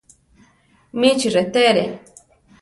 [0.99, 1.85] Michi rétere.